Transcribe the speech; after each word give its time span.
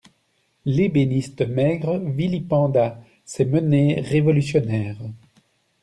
L'ébéniste 0.65 1.47
maigre 1.47 1.99
vilipenda 1.99 2.99
ces 3.23 3.45
menées 3.45 4.01
révolutionnaires. 4.01 4.97